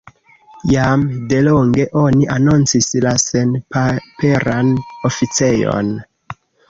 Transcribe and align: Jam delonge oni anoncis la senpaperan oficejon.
Jam 0.69 1.01
delonge 1.33 1.85
oni 2.03 2.25
anoncis 2.37 2.89
la 3.05 3.11
senpaperan 3.25 4.73
oficejon. 5.11 5.93